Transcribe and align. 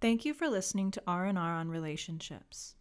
Thank 0.00 0.24
you 0.24 0.32
for 0.32 0.48
listening 0.48 0.92
to 0.92 1.02
R&R 1.08 1.36
on 1.36 1.68
relationships. 1.70 2.76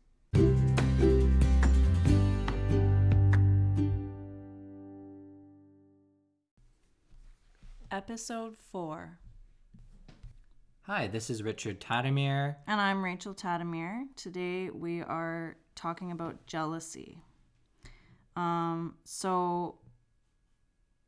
Episode 7.90 8.55
4. 8.71 9.18
Hi, 10.84 11.07
this 11.07 11.32
is 11.32 11.41
Richard 11.41 11.82
Tadamir. 11.82 12.57
And 12.67 12.80
I'm 12.80 13.03
Rachel 13.03 13.34
Tadamir. 13.34 14.04
Today 14.15 14.70
we 14.70 15.02
are 15.02 15.57
talking 15.73 16.11
about 16.11 16.45
jealousy. 16.45 17.23
Um, 18.36 18.93
so 19.05 19.79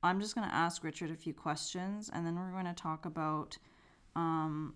I'm 0.02 0.20
just 0.20 0.34
going 0.34 0.50
to 0.50 0.55
ask 0.55 0.84
Richard 0.84 1.12
a 1.12 1.16
few 1.16 1.36
questions 1.36 2.10
and 2.12 2.26
then 2.26 2.36
we're 2.36 2.52
going 2.52 2.66
to 2.66 2.73
talk 2.73 3.05
about 3.05 3.60
um, 4.16 4.73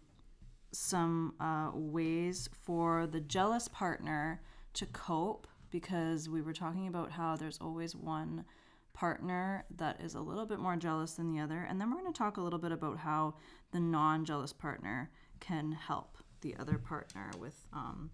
some 0.74 1.34
uh, 1.40 1.72
ways 1.74 2.50
for 2.64 3.08
the 3.08 3.20
jealous 3.22 3.68
partner 3.68 4.42
to 4.74 4.86
cope 4.88 5.48
because 5.70 6.30
we 6.30 6.42
were 6.42 6.54
talking 6.54 6.88
about 6.88 7.12
how 7.12 7.36
there's 7.36 7.58
always 7.60 7.96
one 7.96 8.46
partner 8.94 9.66
that 9.76 10.00
is 10.02 10.14
a 10.14 10.20
little 10.20 10.46
bit 10.46 10.60
more 10.60 10.76
jealous 10.76 11.14
than 11.14 11.34
the 11.34 11.40
other. 11.42 11.66
And 11.68 11.80
then 11.80 11.90
we're 11.90 12.02
going 12.02 12.14
to 12.14 12.18
talk 12.18 12.38
a 12.38 12.42
little 12.42 12.60
bit 12.60 12.72
about 12.72 12.98
how 12.98 13.36
the 13.72 13.80
non 13.80 14.26
jealous 14.26 14.54
partner 14.54 15.10
can 15.40 15.72
help 15.72 16.18
the 16.42 16.56
other 16.58 16.78
partner 16.78 17.32
with 17.40 17.68
um, 17.74 18.12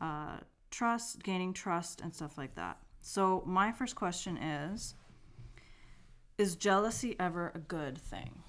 uh, 0.00 0.38
trust, 0.70 1.22
gaining 1.22 1.52
trust, 1.52 2.00
and 2.00 2.14
stuff 2.14 2.36
like 2.36 2.54
that. 2.56 2.78
So, 3.00 3.44
my 3.46 3.70
first 3.72 3.94
question 3.94 4.36
is 4.36 4.94
Is 6.38 6.56
jealousy 6.56 7.14
ever 7.20 7.52
a 7.54 7.58
good 7.58 7.96
thing? 7.96 8.42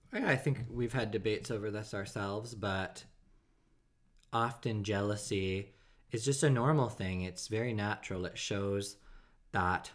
I 0.13 0.35
think 0.35 0.65
we've 0.69 0.93
had 0.93 1.11
debates 1.11 1.51
over 1.51 1.71
this 1.71 1.93
ourselves, 1.93 2.53
but 2.53 3.03
often 4.33 4.83
jealousy 4.83 5.71
is 6.11 6.25
just 6.25 6.43
a 6.43 6.49
normal 6.49 6.89
thing. 6.89 7.21
It's 7.21 7.47
very 7.47 7.73
natural. 7.73 8.25
It 8.25 8.37
shows 8.37 8.97
that 9.51 9.91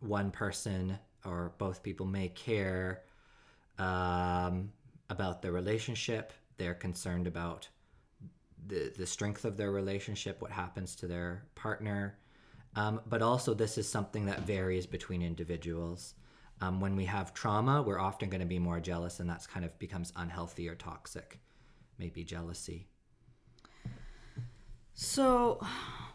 one 0.00 0.30
person 0.30 0.98
or 1.24 1.52
both 1.58 1.82
people 1.82 2.06
may 2.06 2.28
care 2.28 3.02
um, 3.78 4.70
about 5.10 5.42
the 5.42 5.50
relationship. 5.50 6.32
They're 6.56 6.74
concerned 6.74 7.26
about 7.26 7.68
the, 8.66 8.92
the 8.96 9.06
strength 9.06 9.44
of 9.44 9.56
their 9.56 9.72
relationship, 9.72 10.40
what 10.40 10.50
happens 10.52 10.94
to 10.96 11.06
their 11.06 11.44
partner. 11.54 12.18
Um, 12.76 13.00
but 13.06 13.22
also, 13.22 13.54
this 13.54 13.78
is 13.78 13.88
something 13.88 14.26
that 14.26 14.40
varies 14.40 14.86
between 14.86 15.22
individuals. 15.22 16.14
Um, 16.60 16.80
when 16.80 16.96
we 16.96 17.04
have 17.06 17.34
trauma, 17.34 17.82
we're 17.82 17.98
often 17.98 18.30
going 18.30 18.40
to 18.40 18.46
be 18.46 18.58
more 18.58 18.80
jealous, 18.80 19.20
and 19.20 19.28
that's 19.28 19.46
kind 19.46 19.64
of 19.64 19.78
becomes 19.78 20.12
unhealthy 20.16 20.68
or 20.68 20.74
toxic, 20.74 21.40
maybe 21.98 22.24
jealousy. 22.24 22.86
So, 24.94 25.60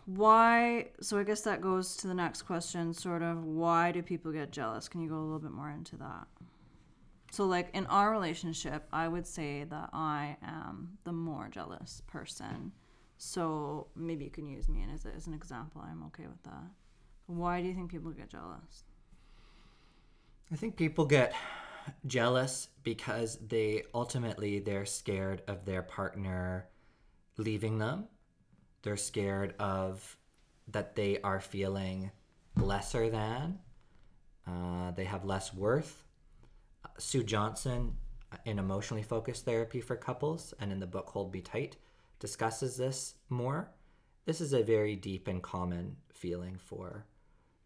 why? 0.05 0.87
So, 1.01 1.19
I 1.19 1.23
guess 1.23 1.41
that 1.41 1.61
goes 1.61 1.97
to 1.97 2.07
the 2.07 2.13
next 2.13 2.43
question 2.43 2.93
sort 2.93 3.21
of 3.21 3.43
why 3.43 3.91
do 3.91 4.01
people 4.01 4.31
get 4.31 4.51
jealous? 4.51 4.87
Can 4.87 5.01
you 5.01 5.09
go 5.09 5.15
a 5.15 5.21
little 5.21 5.39
bit 5.39 5.51
more 5.51 5.69
into 5.69 5.97
that? 5.97 6.27
So, 7.31 7.45
like 7.45 7.69
in 7.73 7.85
our 7.87 8.09
relationship, 8.09 8.87
I 8.93 9.07
would 9.07 9.27
say 9.27 9.65
that 9.65 9.89
I 9.93 10.37
am 10.41 10.97
the 11.03 11.11
more 11.11 11.49
jealous 11.51 12.01
person. 12.07 12.71
So, 13.17 13.87
maybe 13.97 14.23
you 14.23 14.31
can 14.31 14.47
use 14.47 14.69
me 14.69 14.85
as, 14.93 15.05
as 15.05 15.27
an 15.27 15.33
example. 15.33 15.83
I'm 15.85 16.03
okay 16.07 16.27
with 16.27 16.41
that. 16.43 16.71
Why 17.27 17.61
do 17.61 17.67
you 17.67 17.73
think 17.73 17.91
people 17.91 18.11
get 18.11 18.29
jealous? 18.29 18.85
I 20.51 20.55
think 20.55 20.75
people 20.75 21.05
get 21.05 21.33
jealous 22.05 22.69
because 22.83 23.37
they 23.47 23.83
ultimately 23.93 24.59
they're 24.59 24.85
scared 24.85 25.41
of 25.47 25.65
their 25.65 25.81
partner 25.81 26.67
leaving 27.37 27.77
them 27.77 28.07
they're 28.81 28.97
scared 28.97 29.55
of 29.59 30.17
that 30.69 30.95
they 30.95 31.19
are 31.21 31.41
feeling 31.41 32.11
lesser 32.55 33.09
than. 33.09 33.59
Uh, 34.47 34.91
they 34.91 35.03
have 35.03 35.25
less 35.25 35.53
worth. 35.53 36.05
Sue 36.97 37.23
Johnson, 37.23 37.95
in 38.45 38.59
Emotionally 38.59 39.03
Focused 39.03 39.45
Therapy 39.45 39.81
for 39.81 39.95
Couples, 39.95 40.53
and 40.59 40.71
in 40.71 40.79
the 40.79 40.87
book 40.87 41.09
Hold 41.09 41.33
Me 41.33 41.41
Tight, 41.41 41.77
discusses 42.19 42.77
this 42.77 43.15
more. 43.29 43.71
This 44.25 44.41
is 44.41 44.53
a 44.53 44.63
very 44.63 44.95
deep 44.95 45.27
and 45.27 45.41
common 45.41 45.97
feeling 46.13 46.57
for 46.57 47.05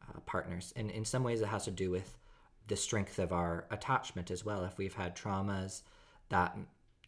uh, 0.08 0.20
partners. 0.22 0.74
And 0.76 0.90
in 0.90 1.06
some 1.06 1.24
ways, 1.24 1.42
it 1.42 1.48
has 1.48 1.66
to 1.66 1.72
do 1.72 1.92
with 1.92 2.18
the 2.68 2.76
strength 2.76 3.20
of 3.20 3.32
our 3.32 3.66
attachment 3.72 4.32
as 4.32 4.46
well. 4.46 4.64
If 4.64 4.78
we've 4.78 4.94
had 4.94 5.16
traumas 5.16 5.82
that, 6.30 6.58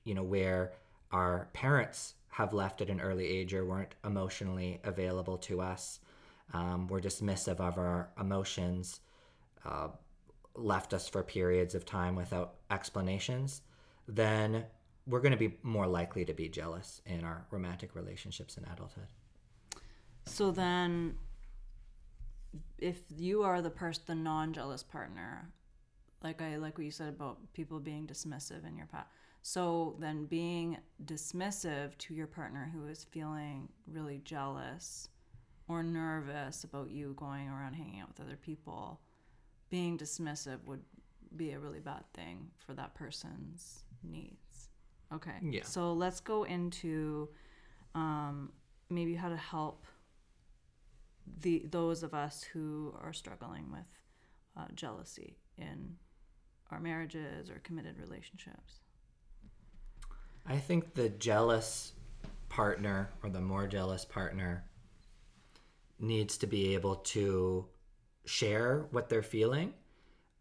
you 0.04 0.14
know, 0.14 0.24
where 0.24 0.74
our 1.12 1.48
parents 1.54 2.16
have 2.30 2.54
left 2.54 2.82
at 2.82 2.90
an 2.90 3.00
early 3.00 3.26
age 3.26 3.54
or 3.54 3.66
weren't 3.66 3.96
emotionally 4.04 4.80
available 4.84 5.38
to 5.38 5.62
us, 5.62 6.00
um, 6.54 6.88
were 6.88 7.02
dismissive 7.02 7.60
of 7.60 7.78
our 7.78 8.10
emotions, 8.20 9.00
uh, 9.66 9.88
left 10.54 10.94
us 10.94 11.08
for 11.08 11.24
periods 11.24 11.76
of 11.76 11.86
time 11.86 12.16
without 12.16 12.56
explanations, 12.70 13.62
then 14.08 14.66
we're 15.08 15.22
going 15.22 15.32
to 15.32 15.38
be 15.38 15.58
more 15.64 15.88
likely 15.88 16.26
to 16.26 16.34
be 16.34 16.50
jealous 16.50 17.02
in 17.06 17.24
our 17.24 17.46
romantic 17.52 17.96
relationships 17.96 18.58
in 18.58 18.66
adulthood. 18.66 19.08
So 20.26 20.52
then, 20.52 21.18
if 22.78 22.98
you 23.10 23.44
are 23.44 23.62
the 23.62 23.70
person, 23.70 24.04
the 24.08 24.16
non-jealous 24.16 24.84
partner, 24.84 25.50
like 26.24 26.42
I 26.42 26.58
like 26.58 26.78
what 26.78 26.86
you 26.86 26.92
said 26.92 27.10
about 27.10 27.38
people 27.54 27.80
being 27.80 28.08
dismissive 28.08 28.68
in 28.68 28.78
your 28.78 28.88
past 28.88 29.08
so 29.48 29.96
then 30.00 30.26
being 30.26 30.80
dismissive 31.06 31.96
to 32.00 32.16
your 32.16 32.26
partner 32.26 32.72
who 32.74 32.88
is 32.88 33.04
feeling 33.04 33.70
really 33.86 34.20
jealous 34.26 35.08
or 35.68 35.84
nervous 35.84 36.64
about 36.64 36.90
you 36.90 37.14
going 37.16 37.48
around 37.48 37.76
hanging 37.76 38.00
out 38.00 38.08
with 38.08 38.26
other 38.26 38.38
people, 38.38 39.02
being 39.70 40.00
dismissive 40.00 40.64
would 40.66 40.82
be 41.36 41.52
a 41.52 41.60
really 41.60 41.80
bad 41.80 42.06
thing 42.16 42.50
for 42.58 42.74
that 42.74 42.96
person's 42.96 43.84
needs. 44.02 44.70
Okay. 45.14 45.38
Yeah. 45.44 45.62
So 45.64 45.94
let's 45.94 46.22
go 46.22 46.46
into 46.46 47.30
um, 47.94 48.52
maybe 48.90 49.14
how 49.14 49.30
to 49.30 49.38
help 49.38 49.86
the 51.42 51.66
those 51.70 52.04
of 52.04 52.14
us 52.14 52.44
who 52.44 52.94
are 53.02 53.14
struggling 53.14 53.72
with 53.72 53.88
uh, 54.58 54.66
jealousy 54.76 55.38
in 55.58 55.96
our 56.72 56.80
marriages 56.80 57.50
or 57.50 57.60
committed 57.64 58.00
relationships. 58.00 58.82
I 60.46 60.58
think 60.58 60.94
the 60.94 61.10
jealous 61.10 61.94
partner 62.50 63.10
or 63.24 63.30
the 63.30 63.42
more 63.42 63.68
jealous 63.68 64.06
partner 64.06 64.64
needs 66.00 66.38
to 66.38 66.48
be 66.48 66.74
able 66.74 66.98
to 66.98 67.66
share 68.26 68.88
what 68.92 69.10
they're 69.10 69.24
feeling. 69.24 69.74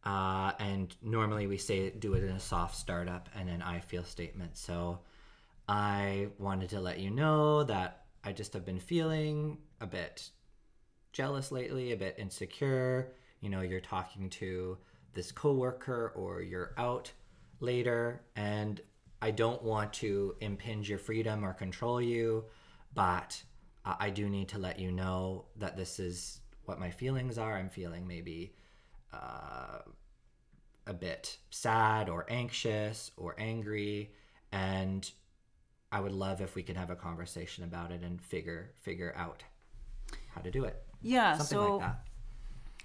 Uh, 0.04 0.52
and 0.58 0.94
normally 1.02 1.46
we 1.46 1.56
say 1.56 1.90
do 1.90 2.14
it 2.14 2.22
in 2.22 2.30
a 2.30 2.40
soft 2.40 2.76
startup 2.76 3.28
and 3.34 3.48
an 3.48 3.62
I 3.62 3.80
feel 3.80 4.04
statement. 4.04 4.56
So 4.56 5.00
I 5.66 6.28
wanted 6.38 6.70
to 6.70 6.80
let 6.80 6.98
you 6.98 7.10
know 7.10 7.64
that 7.64 8.04
I 8.22 8.32
just 8.32 8.52
have 8.52 8.66
been 8.66 8.80
feeling 8.80 9.58
a 9.80 9.86
bit 9.86 10.30
jealous 11.14 11.50
lately, 11.50 11.92
a 11.92 11.96
bit 11.96 12.16
insecure. 12.18 13.12
You 13.40 13.48
know, 13.48 13.62
you're 13.62 13.80
talking 13.80 14.28
to 14.30 14.76
this 15.14 15.32
coworker 15.32 16.12
or 16.14 16.42
you're 16.42 16.74
out 16.76 17.10
later 17.60 18.20
and 18.36 18.80
I 19.22 19.30
don't 19.30 19.62
want 19.62 19.94
to 19.94 20.34
impinge 20.40 20.90
your 20.90 20.98
freedom 20.98 21.44
or 21.44 21.54
control 21.54 22.02
you, 22.02 22.44
but 22.94 23.42
I 23.86 24.10
do 24.10 24.28
need 24.28 24.48
to 24.48 24.58
let 24.58 24.78
you 24.78 24.90
know 24.90 25.46
that 25.56 25.76
this 25.76 25.98
is 25.98 26.40
what 26.64 26.80
my 26.80 26.90
feelings 26.90 27.38
are. 27.38 27.56
I'm 27.56 27.68
feeling 27.68 28.06
maybe 28.06 28.54
uh, 29.12 29.78
a 30.86 30.94
bit 30.94 31.38
sad 31.50 32.08
or 32.08 32.26
anxious 32.28 33.10
or 33.16 33.34
angry, 33.38 34.12
and 34.52 35.10
I 35.92 36.00
would 36.00 36.12
love 36.12 36.40
if 36.40 36.54
we 36.54 36.62
could 36.62 36.76
have 36.76 36.90
a 36.90 36.96
conversation 36.96 37.64
about 37.64 37.92
it 37.92 38.02
and 38.02 38.20
figure 38.20 38.72
figure 38.82 39.14
out 39.16 39.42
how 40.34 40.40
to 40.40 40.50
do 40.50 40.64
it. 40.64 40.82
Yeah, 41.04 41.38
Something 41.38 41.56
so 41.56 41.76
like 41.76 41.92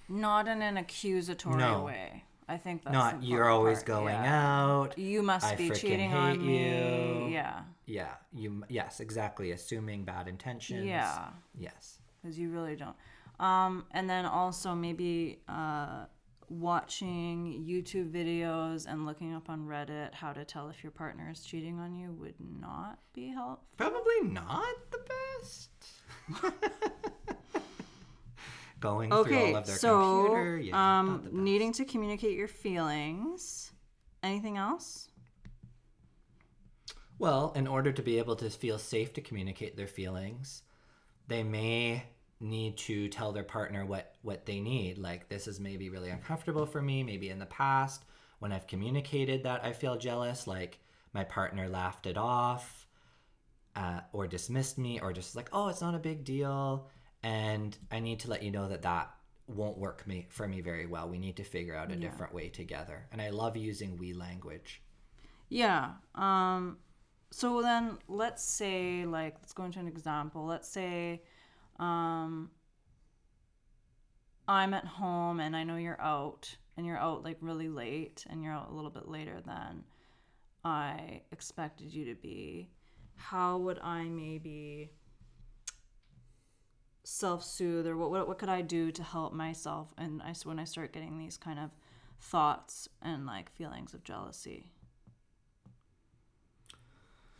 not 0.10 0.48
in 0.48 0.62
an 0.62 0.78
accusatory 0.78 1.58
no. 1.58 1.84
way. 1.84 2.24
I 2.48 2.58
think 2.58 2.84
that's 2.84 2.94
not 2.94 3.24
you're 3.24 3.48
always 3.48 3.78
part. 3.78 3.88
going 3.88 4.16
yeah. 4.16 4.66
out. 4.66 4.98
You 4.98 5.22
must 5.22 5.46
I 5.46 5.56
be 5.56 5.70
cheating 5.70 6.14
on 6.14 6.46
me. 6.46 6.68
You. 6.68 7.28
Yeah. 7.28 7.62
Yeah. 7.86 8.14
You. 8.34 8.64
Yes. 8.70 9.00
Exactly. 9.00 9.52
Assuming 9.52 10.04
bad 10.04 10.28
intentions. 10.28 10.86
Yeah. 10.86 11.28
Yes. 11.58 12.00
Because 12.22 12.40
you 12.40 12.50
really 12.50 12.76
don't. 12.76 12.96
Um, 13.40 13.86
and 13.92 14.10
then 14.10 14.26
also 14.26 14.74
maybe 14.74 15.42
uh, 15.48 16.06
watching 16.50 17.64
YouTube 17.68 18.12
videos 18.12 18.88
and 18.88 19.06
looking 19.06 19.36
up 19.36 19.50
on 19.50 19.68
Reddit 19.68 20.16
how 20.16 20.34
to 20.34 20.44
tell 20.44 20.70
if 20.70 20.84
your 20.84 20.92
partner 20.92 21.30
is 21.32 21.42
cheating 21.42 21.80
on 21.80 21.96
you 21.96 22.12
would 22.14 22.36
not 22.60 22.98
be 23.14 23.28
helpful. 23.28 23.64
Probably 23.78 24.22
not 24.24 24.66
the 24.92 25.00
best. 25.40 25.70
Going 28.80 29.12
okay, 29.12 29.30
through 29.30 29.46
all 29.46 29.56
of 29.58 29.66
their 29.66 29.76
so, 29.76 30.24
computer. 30.26 30.58
Yeah, 30.60 31.00
um, 31.00 31.28
needing 31.32 31.74
to 31.74 31.86
communicate 31.86 32.38
your 32.38 32.48
feelings. 32.48 33.72
Anything 34.24 34.58
else? 34.58 35.10
Well, 37.18 37.52
in 37.56 37.68
order 37.68 37.92
to 37.92 38.02
be 38.02 38.18
able 38.18 38.36
to 38.38 38.50
feel 38.50 38.80
safe 38.80 39.14
to 39.14 39.22
communicate 39.22 39.76
their 39.76 39.88
feelings, 39.88 40.64
they 41.28 41.44
may 41.44 42.04
need 42.40 42.78
to 42.78 43.10
tell 43.10 43.34
their 43.34 43.44
partner 43.44 43.86
what 43.86 44.16
what 44.22 44.46
they 44.46 44.60
need. 44.60 44.98
Like 44.98 45.30
this 45.30 45.48
is 45.48 45.60
maybe 45.60 45.90
really 45.90 46.10
uncomfortable 46.10 46.66
for 46.66 46.82
me, 46.82 47.04
maybe 47.04 47.30
in 47.30 47.40
the 47.40 47.46
past 47.46 48.04
when 48.40 48.54
I've 48.54 48.68
communicated 48.68 49.44
that 49.44 49.64
I 49.64 49.74
feel 49.74 49.98
jealous, 49.98 50.48
like 50.48 50.80
my 51.14 51.24
partner 51.24 51.68
laughed 51.68 52.06
it 52.06 52.18
off 52.18 52.88
uh, 53.76 54.00
or 54.14 54.28
dismissed 54.28 54.78
me 54.78 55.00
or 55.00 55.14
just 55.14 55.36
like, 55.36 55.50
"Oh, 55.54 55.68
it's 55.68 55.82
not 55.82 55.96
a 55.96 56.00
big 56.00 56.24
deal." 56.24 56.90
And 57.24 57.78
I 57.92 58.00
need 58.00 58.20
to 58.22 58.30
let 58.30 58.44
you 58.44 58.52
know 58.52 58.68
that 58.70 58.82
that 58.84 59.14
won't 59.48 59.78
work 59.78 60.06
me 60.08 60.28
for 60.30 60.48
me 60.48 60.62
very 60.62 60.86
well. 60.86 61.10
We 61.10 61.18
need 61.20 61.38
to 61.38 61.44
figure 61.44 61.76
out 61.76 61.92
a 61.92 61.96
Yeah. 61.96 62.00
different 62.00 62.34
way 62.34 62.50
together. 62.50 63.08
And 63.12 63.22
I 63.22 63.30
love 63.30 63.58
using 63.58 63.98
we 63.98 64.14
language. 64.14 64.82
Yeah. 65.50 65.94
Um 66.16 66.78
so 67.32 67.62
then 67.62 67.98
let's 68.08 68.44
say 68.44 69.06
like 69.06 69.36
let's 69.40 69.54
go 69.54 69.66
into 69.66 69.80
an 69.80 69.88
example. 69.88 70.46
Let's 70.46 70.68
say 70.68 71.24
um 71.80 72.52
I'm 74.48 74.74
at 74.74 74.86
home 74.86 75.40
and 75.40 75.56
I 75.56 75.64
know 75.64 75.76
you're 75.78 76.02
out 76.02 76.56
and 76.76 76.86
you're 76.86 76.98
out 76.98 77.24
like 77.24 77.38
really 77.42 77.70
late 77.70 78.26
and 78.30 78.44
you're 78.44 78.54
out 78.54 78.70
a 78.72 78.74
little 78.74 78.90
bit 78.90 79.08
later 79.08 79.42
than 79.46 79.84
I 80.64 81.22
expected 81.32 81.94
you 81.94 82.06
to 82.06 82.16
be. 82.16 82.70
How 83.16 83.58
would 83.60 83.80
I 83.80 84.06
maybe 84.06 84.92
self-soothe 87.10 87.88
or 87.88 87.98
what, 87.98 88.12
what 88.12 88.28
what 88.28 88.38
could 88.38 88.50
I 88.50 88.62
do 88.62 88.92
to 88.92 89.04
help 89.04 89.34
myself 89.34 89.94
and 89.98 90.22
I 90.22 90.34
when 90.44 90.60
I 90.60 90.64
start 90.64 90.94
getting 90.94 91.18
these 91.18 91.38
kind 91.38 91.60
of 91.60 91.72
thoughts 92.20 92.88
and 93.02 93.26
like 93.26 93.50
feelings 93.52 93.94
of 93.94 94.04
jealousy? 94.04 94.72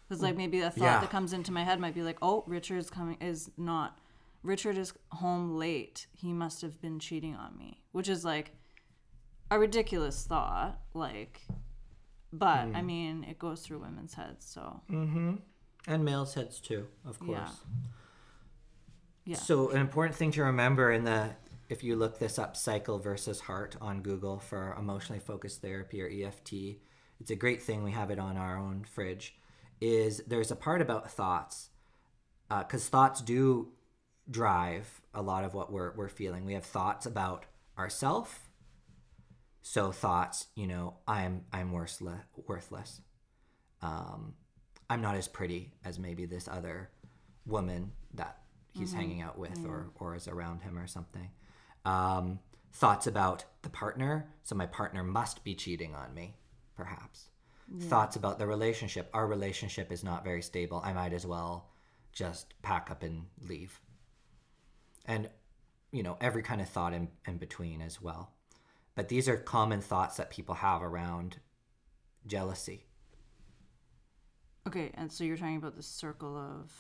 Because 0.08 0.24
like 0.24 0.36
maybe 0.36 0.62
a 0.62 0.72
thought 0.72 0.84
Yeah. 0.84 1.00
that 1.02 1.10
comes 1.12 1.34
into 1.34 1.52
my 1.52 1.64
head 1.64 1.80
might 1.80 1.94
be 1.94 2.02
like, 2.02 2.18
"Oh, 2.22 2.44
Richard's 2.48 2.90
coming 2.90 3.18
is 3.22 3.52
not. 3.58 4.00
Richard 4.42 4.78
is 4.78 4.94
home 5.12 5.56
late. 5.58 6.08
He 6.14 6.34
must 6.34 6.62
have 6.64 6.82
been 6.82 7.00
cheating 7.00 7.36
on 7.36 7.56
me," 7.58 7.84
which 7.92 8.10
is 8.10 8.26
like 8.26 8.56
a 9.52 9.60
ridiculous 9.60 10.26
thought. 10.26 10.80
Like, 10.96 11.42
but 12.34 12.66
Hmm. 12.70 12.76
I 12.76 12.82
mean, 12.82 13.24
it 13.24 13.38
goes 13.38 13.62
through 13.62 13.80
women's 13.80 14.16
heads, 14.16 14.46
so 14.46 14.82
Mm-hmm. 14.90 15.36
And 15.88 16.04
males' 16.06 16.34
heads 16.34 16.60
too, 16.60 16.88
of 17.06 17.20
course. 17.20 17.30
Yeah. 17.30 17.50
Yeah, 19.30 19.38
So 19.38 19.70
an 19.70 19.80
important 19.80 20.16
thing 20.16 20.32
to 20.32 20.44
remember 20.44 20.92
in 20.92 21.04
the 21.04 21.36
if 21.70 21.84
you 21.84 21.96
look 21.96 22.18
this 22.18 22.40
up, 22.40 22.58
cycle 22.58 22.98
versus 22.98 23.42
heart 23.42 23.76
on 23.80 24.02
Google 24.02 24.40
for 24.40 24.76
emotionally 24.76 25.20
focused 25.20 25.62
therapy 25.62 26.02
or 26.02 26.10
EFT, 26.10 26.80
it's 27.20 27.30
a 27.30 27.36
great 27.36 27.62
thing. 27.62 27.84
We 27.84 27.92
have 27.92 28.10
it 28.10 28.18
on 28.18 28.38
our 28.38 28.58
own 28.58 28.86
fridge. 28.86 29.36
Is 29.80 30.24
there's 30.26 30.50
a 30.50 30.56
part 30.56 30.82
about 30.82 31.12
thoughts, 31.12 31.70
because 32.50 32.90
thoughts 32.90 33.22
do 33.22 33.68
drive 34.32 35.00
a 35.14 35.22
lot 35.22 35.44
of 35.44 35.54
what 35.54 35.72
we're 35.72 35.94
we're 35.96 36.10
feeling. 36.10 36.44
We 36.44 36.56
have 36.56 36.66
thoughts 36.66 37.06
about 37.06 37.46
ourself. 37.78 38.50
So 39.62 39.92
thoughts, 39.92 40.48
you 40.56 40.66
know, 40.66 40.96
I'm 41.08 41.46
I'm 41.54 41.72
worthless. 41.72 42.22
Worthless. 42.48 43.02
Um, 43.84 44.34
I'm 44.90 45.02
not 45.02 45.16
as 45.16 45.28
pretty 45.28 45.74
as 45.86 46.00
maybe 46.00 46.26
this 46.26 46.48
other 46.48 46.90
woman 47.46 47.92
that 48.16 48.40
he's 48.80 48.94
hanging 48.94 49.22
out 49.22 49.38
with 49.38 49.66
or, 49.66 49.90
or 50.00 50.16
is 50.16 50.28
around 50.28 50.62
him 50.62 50.78
or 50.78 50.88
something. 50.88 51.30
Um, 51.86 52.40
thoughts 52.72 53.08
about 53.08 53.46
the 53.62 53.70
partner. 53.70 54.28
So 54.44 54.56
my 54.56 54.66
partner 54.66 55.04
must 55.04 55.44
be 55.44 55.56
cheating 55.56 55.96
on 55.96 56.14
me, 56.14 56.36
perhaps. 56.76 57.30
Thoughts 57.82 58.16
about 58.16 58.40
the 58.40 58.48
relationship. 58.48 59.10
Our 59.14 59.28
relationship 59.28 59.92
is 59.92 60.04
not 60.04 60.24
very 60.24 60.42
stable. 60.42 60.82
I 60.84 60.92
might 60.94 61.14
as 61.14 61.26
well 61.26 61.70
just 62.12 62.56
pack 62.64 62.90
up 62.90 63.04
and 63.04 63.26
leave. 63.48 63.80
And, 65.06 65.30
you 65.92 66.02
know, 66.02 66.18
every 66.20 66.42
kind 66.42 66.62
of 66.62 66.70
thought 66.70 66.94
in, 66.94 67.10
in 67.28 67.38
between 67.38 67.82
as 67.82 68.02
well. 68.02 68.32
But 68.96 69.08
these 69.08 69.30
are 69.30 69.38
common 69.38 69.82
thoughts 69.82 70.18
that 70.18 70.32
people 70.32 70.56
have 70.56 70.82
around 70.82 71.38
jealousy. 72.26 72.86
okay. 74.68 74.92
And 74.96 75.12
so 75.12 75.24
you're 75.24 75.38
talking 75.38 75.58
about 75.58 75.76
the 75.76 75.84
circle 75.84 76.38
of 76.38 76.72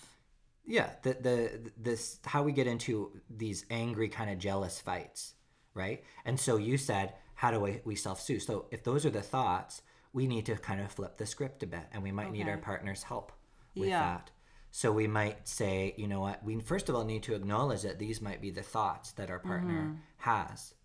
Yeah, 0.69 0.91
the 1.01 1.13
the 1.19 1.71
this 1.77 2.19
how 2.23 2.43
we 2.43 2.51
get 2.51 2.67
into 2.67 3.11
these 3.29 3.65
angry 3.71 4.07
kind 4.07 4.29
of 4.29 4.37
jealous 4.37 4.79
fights, 4.79 5.33
right? 5.73 6.03
And 6.25 6.39
so 6.39 6.57
you 6.57 6.77
said, 6.77 7.13
how 7.33 7.49
do 7.51 7.59
we, 7.59 7.81
we 7.85 7.95
self 7.95 8.21
soothe? 8.21 8.43
So 8.43 8.67
if 8.71 8.83
those 8.83 9.03
are 9.05 9.09
the 9.09 9.21
thoughts, 9.23 9.81
we 10.13 10.27
need 10.27 10.45
to 10.45 10.55
kind 10.55 10.79
of 10.79 10.91
flip 10.91 11.17
the 11.17 11.25
script 11.25 11.63
a 11.63 11.67
bit, 11.67 11.85
and 11.91 12.03
we 12.03 12.11
might 12.11 12.31
need 12.31 12.47
our 12.47 12.57
partner's 12.59 13.01
help 13.03 13.31
with 13.75 13.89
Yeah. 13.89 13.99
that. 13.99 14.31
So 14.71 14.91
we 14.91 15.07
might 15.07 15.47
say, 15.47 15.95
you 15.97 16.07
know 16.07 16.19
what? 16.21 16.43
We 16.43 16.59
first 16.59 16.87
of 16.89 16.95
all 16.95 17.03
need 17.03 17.23
to 17.23 17.33
acknowledge 17.33 17.81
that 17.81 17.97
these 17.97 18.21
might 18.21 18.39
be 18.39 18.51
the 18.51 18.61
thoughts 18.61 19.11
that 19.13 19.31
our 19.31 19.39
partner 19.39 19.81
Mm-hmm. 19.85 19.95
has, 20.17 20.75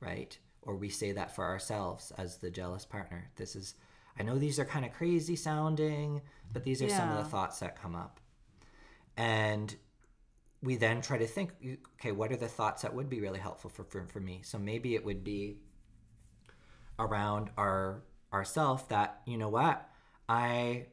right? 0.00 0.38
Or 0.62 0.76
we 0.76 0.90
say 0.90 1.12
that 1.12 1.34
for 1.34 1.44
ourselves 1.44 2.12
as 2.18 2.36
the 2.36 2.50
jealous 2.50 2.84
partner. 2.84 3.30
This 3.36 3.56
is, 3.56 3.74
I 4.18 4.22
know 4.22 4.36
these 4.38 4.58
are 4.58 4.66
kind 4.66 4.84
of 4.84 4.92
crazy 4.92 5.36
sounding, 5.36 6.20
but 6.52 6.64
these 6.64 6.82
are 6.82 6.88
some 6.90 7.10
of 7.10 7.16
the 7.16 7.24
thoughts 7.30 7.60
that 7.60 7.80
come 7.80 7.94
up 7.96 8.20
and 9.18 9.74
we 10.62 10.76
then 10.76 11.02
try 11.02 11.18
to 11.18 11.26
think 11.26 11.50
okay 12.00 12.12
what 12.12 12.32
are 12.32 12.36
the 12.36 12.48
thoughts 12.48 12.82
that 12.82 12.94
would 12.94 13.10
be 13.10 13.20
really 13.20 13.38
helpful 13.38 13.68
for, 13.68 13.84
for, 13.84 14.06
for 14.06 14.20
me? 14.20 14.40
So 14.42 14.58
maybe 14.58 14.94
it 14.94 15.04
would 15.04 15.22
be 15.22 15.58
around 16.98 17.50
our 17.58 18.04
ourself 18.32 18.88
that 18.88 19.20
you 19.26 19.36
know 19.36 19.50
what? 19.50 19.86
I 20.28 20.86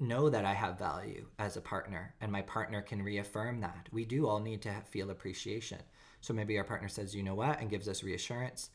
know 0.00 0.28
that 0.28 0.44
i 0.44 0.52
have 0.52 0.76
value 0.76 1.24
as 1.38 1.56
a 1.56 1.60
partner 1.60 2.14
and 2.20 2.30
my 2.30 2.42
partner 2.42 2.82
can 2.82 3.02
reaffirm 3.02 3.60
that. 3.60 3.88
We 3.92 4.04
do 4.04 4.26
all 4.26 4.40
need 4.40 4.60
to 4.62 4.74
feel 4.90 5.10
appreciation. 5.10 5.78
So 6.20 6.34
maybe 6.34 6.58
our 6.58 6.64
partner 6.64 6.88
says 6.88 7.14
you 7.14 7.22
know 7.22 7.34
what? 7.34 7.60
and 7.60 7.70
gives 7.70 7.88
us 7.88 8.02
reassurance. 8.02 8.70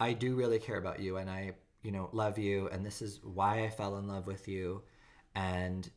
I 0.00 0.12
do 0.12 0.34
really 0.34 0.58
care 0.58 0.78
about 0.78 1.00
you 1.00 1.18
and 1.18 1.30
i 1.30 1.52
you 1.82 1.92
know 1.92 2.08
love 2.12 2.38
you 2.38 2.68
and 2.72 2.84
this 2.84 3.00
is 3.02 3.20
why 3.22 3.64
i 3.64 3.68
fell 3.68 3.98
in 3.98 4.08
love 4.08 4.26
with 4.26 4.48
you 4.48 4.82
and 5.34 5.90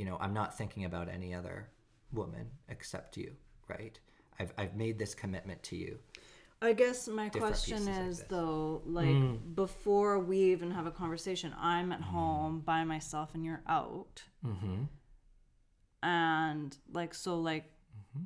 you 0.00 0.06
know, 0.06 0.16
I'm 0.18 0.32
not 0.32 0.56
thinking 0.56 0.86
about 0.86 1.10
any 1.10 1.34
other 1.34 1.68
woman 2.10 2.46
except 2.70 3.18
you, 3.18 3.32
right? 3.68 4.00
I've, 4.38 4.50
I've 4.56 4.74
made 4.74 4.98
this 4.98 5.14
commitment 5.14 5.62
to 5.64 5.76
you. 5.76 5.98
I 6.62 6.72
guess 6.72 7.06
my 7.06 7.28
Different 7.28 7.54
question 7.54 7.76
pieces 7.76 7.98
like 7.98 8.08
is 8.08 8.24
though, 8.30 8.80
hmm. 8.82 8.94
like 8.94 9.54
before 9.54 10.18
we 10.18 10.38
even 10.38 10.70
have 10.70 10.86
a 10.86 10.90
conversation, 10.90 11.54
I'm 11.60 11.92
at 11.92 11.98
hmm. 11.98 12.14
home 12.14 12.60
by 12.60 12.82
myself 12.82 13.34
and 13.34 13.44
you're 13.44 13.62
out. 13.68 14.22
Mm-hmm. 14.42 14.84
And 16.02 16.74
like 16.90 17.12
so 17.12 17.38
like 17.38 17.64
mm-hmm. 17.66 18.24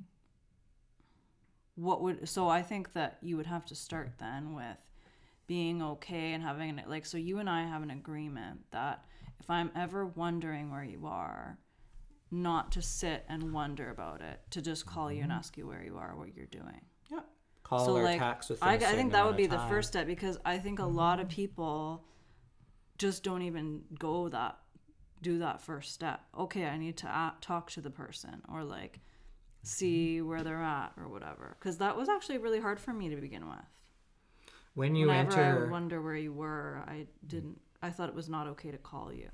what 1.75 2.02
would 2.02 2.28
so 2.28 2.48
I 2.48 2.62
think 2.62 2.92
that 2.92 3.18
you 3.20 3.37
would 3.37 3.46
have 3.46 3.66
to 3.66 3.75
start 3.75 4.12
then 4.20 4.54
with 4.54 4.78
being 5.48 5.82
okay 5.82 6.34
and 6.34 6.42
having 6.44 6.70
an 6.70 6.82
like 6.87 7.04
so 7.04 7.18
you 7.18 7.38
and 7.40 7.50
I 7.50 7.64
have 7.64 7.82
an 7.82 7.90
agreement 7.90 8.60
that 8.70 9.04
if 9.40 9.50
I'm 9.50 9.72
ever 9.75 10.06
wondering 10.06 10.70
where 10.70 10.84
you 10.84 11.06
are, 11.06 11.58
not 12.42 12.72
to 12.72 12.82
sit 12.82 13.24
and 13.28 13.52
wonder 13.52 13.90
about 13.90 14.20
it, 14.20 14.40
to 14.50 14.60
just 14.60 14.86
call 14.86 15.10
you 15.10 15.22
and 15.22 15.30
mm-hmm. 15.30 15.38
ask 15.38 15.56
you 15.56 15.66
where 15.66 15.82
you 15.82 15.96
are, 15.96 16.14
what 16.16 16.34
you're 16.36 16.46
doing. 16.46 16.80
Yeah. 17.10 17.20
Call 17.62 17.86
so 17.86 17.96
or 17.96 18.04
like 18.04 18.18
text 18.18 18.50
within 18.50 18.68
I, 18.68 18.72
a 18.72 18.76
I 18.76 18.78
certain 18.80 18.96
think 18.96 19.12
that 19.12 19.26
would 19.26 19.36
be 19.36 19.46
the 19.46 19.58
first 19.70 19.88
step 19.88 20.06
because 20.06 20.38
I 20.44 20.58
think 20.58 20.78
a 20.78 20.84
lot 20.84 21.20
of 21.20 21.28
mm-hmm. 21.28 21.36
people 21.36 22.04
just 22.98 23.22
don't 23.22 23.42
even 23.42 23.82
go 23.98 24.28
that 24.28 24.58
do 25.22 25.38
that 25.38 25.62
first 25.62 25.94
step. 25.94 26.20
Okay, 26.38 26.66
I 26.66 26.76
need 26.76 26.98
to 26.98 27.06
a 27.06 27.34
talk 27.40 27.70
to 27.70 27.80
the 27.80 27.90
person 27.90 28.42
or 28.52 28.62
like 28.62 29.00
see 29.62 30.18
mm-hmm. 30.18 30.28
where 30.28 30.42
they're 30.42 30.62
at 30.62 30.92
or 30.98 31.08
whatever. 31.08 31.56
Because 31.58 31.78
that 31.78 31.96
was 31.96 32.08
actually 32.08 32.38
really 32.38 32.60
hard 32.60 32.78
for 32.78 32.92
me 32.92 33.08
to 33.08 33.16
begin 33.16 33.48
with. 33.48 33.58
When 34.74 34.94
you 34.94 35.06
Whenever 35.06 35.40
I 35.40 35.44
enter, 35.44 35.60
would 35.60 35.70
wonder 35.70 36.02
where 36.02 36.16
you 36.16 36.32
were, 36.32 36.82
I 36.86 37.06
didn't. 37.26 37.60
I 37.80 37.90
thought 37.90 38.08
it 38.08 38.14
was 38.14 38.28
not 38.28 38.46
okay 38.48 38.70
to 38.70 38.78
call 38.78 39.12
you. 39.12 39.28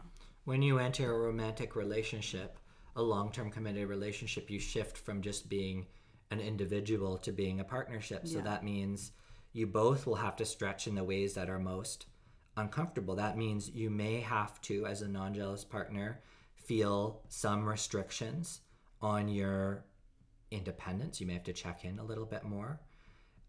when 0.45 0.63
you 0.63 0.79
enter 0.79 1.13
a 1.15 1.19
romantic 1.19 1.77
relationship, 1.77 2.59
a 2.97 3.03
long-term 3.03 3.51
committed 3.51 3.89
relationship, 3.89 4.51
you 4.51 4.59
shift 4.59 4.99
from 4.99 5.23
just 5.23 5.49
being 5.49 5.87
an 6.31 6.41
individual 6.41 7.19
to 7.19 7.33
being 7.33 7.61
a 7.61 7.65
partnership. 7.65 8.27
So 8.27 8.39
Yeah. 8.39 8.45
that 8.45 8.65
means 8.65 9.13
you 9.53 9.67
both 9.67 10.07
will 10.07 10.17
have 10.17 10.37
to 10.37 10.45
stretch 10.45 10.87
in 10.87 10.95
the 10.95 11.05
ways 11.05 11.35
that 11.35 11.51
are 11.51 11.59
most 11.59 12.07
uncomfortable. 12.57 13.17
That 13.17 13.37
means 13.37 13.69
you 13.71 13.91
may 13.91 14.21
have 14.21 14.61
to, 14.63 14.87
as 14.87 15.03
a 15.03 15.09
non-jealous 15.09 15.65
partner, 15.65 16.23
feel 16.55 17.23
some 17.29 17.69
restrictions 17.69 18.61
on 19.01 19.29
your 19.29 19.85
independence. 20.51 21.21
You 21.21 21.27
may 21.27 21.35
have 21.35 21.45
to 21.45 21.53
check 21.53 21.85
in 21.85 21.99
a 21.99 22.05
little 22.05 22.27
bit 22.27 22.45
more. 22.45 22.81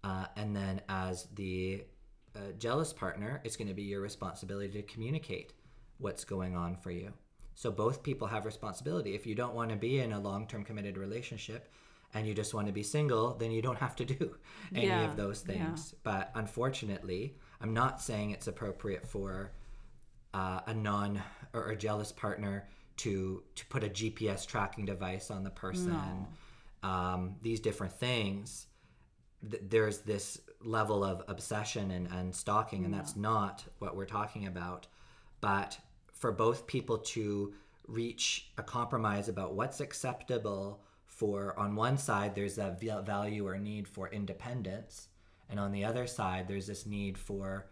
Uh, 0.04 0.26
and 0.36 0.56
then, 0.56 0.82
as 0.90 1.26
the 1.36 1.86
uh, 2.36 2.52
jealous 2.58 2.94
partner, 2.94 3.42
it's 3.44 3.56
going 3.56 3.68
to 3.68 3.74
be 3.74 3.84
your 3.84 4.02
responsibility 4.02 4.72
to 4.82 4.84
communicate 4.84 5.54
what's 5.98 6.24
going 6.24 6.56
on 6.56 6.76
for 6.76 6.90
you. 6.90 7.14
So, 7.56 7.72
both 7.72 8.02
people 8.04 8.28
have 8.28 8.46
responsibility. 8.46 9.14
If 9.16 9.26
you 9.28 9.36
don't 9.36 9.54
want 9.54 9.70
to 9.72 9.76
be 9.76 10.00
in 10.00 10.12
a 10.14 10.20
long 10.20 10.48
term 10.48 10.64
committed 10.64 10.98
relationship 10.98 11.72
and 12.14 12.28
you 12.28 12.34
just 12.34 12.54
want 12.54 12.68
to 12.68 12.74
be 12.74 12.84
single, 12.84 13.36
then 13.36 13.52
you 13.52 13.62
don't 13.62 13.78
have 13.78 13.96
to 13.98 14.06
do 14.06 14.36
any 14.76 14.88
Yeah, 14.88 15.06
of 15.10 15.16
those 15.16 15.44
yeah. 15.48 15.54
things. 15.56 15.94
But 16.04 16.32
unfortunately, 16.36 17.36
I'm 17.62 17.74
not 17.74 18.02
saying 18.02 18.32
it's 18.32 18.48
appropriate 18.48 19.08
for 19.08 19.52
uh, 20.34 20.62
a 20.68 20.74
non 20.74 21.22
or 21.54 21.70
a 21.70 21.76
jealous 21.76 22.12
partner 22.12 22.68
to 22.98 23.44
to 23.56 23.66
put 23.68 23.84
a 23.84 23.90
GPS 23.90 24.46
tracking 24.46 24.86
device 24.86 25.32
on 25.32 25.44
the 25.44 25.50
person. 25.50 26.28
Um, 26.84 27.36
these 27.42 27.60
different 27.60 27.94
things. 27.94 28.68
Th- 29.50 29.62
there's 29.68 30.00
this 30.00 30.42
level 30.64 31.04
of 31.04 31.24
obsession 31.28 31.92
and, 31.92 32.08
and 32.08 32.34
stalking, 32.36 32.86
and 32.86 32.94
that's 32.94 33.16
not 33.16 33.64
what 33.80 33.96
we're 33.96 34.06
talking 34.06 34.48
about. 34.48 34.88
But 35.42 35.78
for 36.22 36.32
both 36.32 36.68
people 36.68 37.00
to 37.00 37.52
reach 37.88 38.52
a 38.58 38.64
compromise 38.64 39.28
about 39.28 39.56
what's 39.56 39.82
acceptable 39.82 40.84
for, 41.08 41.58
on 41.60 41.76
one 41.76 41.98
side, 41.98 42.36
there's 42.36 42.60
a 42.60 42.78
value 43.06 43.46
or 43.48 43.58
need 43.58 43.88
for 43.88 44.08
independence, 44.10 45.10
and 45.50 45.60
on 45.60 45.72
the 45.72 45.84
other 45.84 46.06
side, 46.08 46.48
there's 46.48 46.68
this 46.68 46.86
need 46.86 47.18
for 47.18 47.66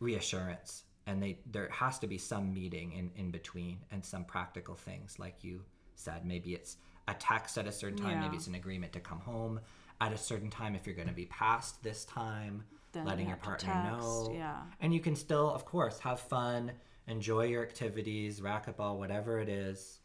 reassurance. 0.00 0.84
And 1.06 1.22
they 1.22 1.38
there 1.44 1.68
has 1.70 1.98
to 1.98 2.06
be 2.06 2.16
some 2.16 2.52
meeting 2.54 2.92
in, 2.92 3.10
in 3.16 3.30
between 3.30 3.80
and 3.92 4.02
some 4.02 4.24
practical 4.24 4.74
things, 4.74 5.18
like 5.18 5.44
you 5.44 5.60
said. 5.94 6.24
Maybe 6.24 6.54
it's 6.54 6.78
a 7.06 7.14
text 7.14 7.58
at 7.58 7.66
a 7.66 7.72
certain 7.72 7.98
time, 7.98 8.20
maybe 8.20 8.36
it's 8.36 8.46
an 8.46 8.54
agreement 8.54 8.94
to 8.94 9.00
come 9.00 9.20
home 9.20 9.60
at 10.00 10.12
a 10.12 10.16
certain 10.16 10.48
time 10.48 10.74
if 10.74 10.86
you're 10.86 10.96
going 10.96 11.08
to 11.08 11.14
be 11.14 11.26
past 11.26 11.82
this 11.82 12.06
time, 12.06 12.64
Then 12.92 13.04
letting 13.04 13.28
your 13.28 13.36
partner 13.36 13.74
know. 13.74 14.32
yeah. 14.34 14.62
And 14.80 14.94
you 14.94 15.00
can 15.00 15.14
still, 15.14 15.50
of 15.50 15.66
course, 15.66 15.98
have 16.00 16.18
fun, 16.20 16.72
enjoy 17.06 17.44
your 17.46 17.62
activities, 17.62 18.40
racquetball, 18.40 18.98
whatever 18.98 19.38
it 19.40 19.48
is, 19.48 19.98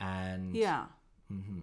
and 0.00 0.54
Yeah. 0.54 0.86
mm-hmm. 1.32 1.60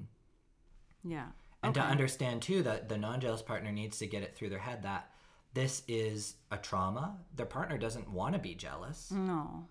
Yeah. 1.04 1.28
and 1.64 1.74
to 1.76 1.82
understand 1.82 2.42
too 2.42 2.64
that 2.64 2.90
the 2.90 2.98
non-jealous 2.98 3.42
partner 3.42 3.72
needs 3.72 3.98
to 4.00 4.08
get 4.08 4.24
it 4.24 4.36
through 4.36 4.50
their 4.50 4.60
head 4.60 4.84
that 4.84 5.12
this 5.54 5.84
is 5.88 6.36
a 6.50 6.58
trauma. 6.58 7.18
Their 7.36 7.46
partner 7.46 7.78
doesn't 7.78 8.10
want 8.10 8.34
to 8.34 8.40
be 8.40 8.56
jealous. 8.56 9.12
No. 9.12 9.68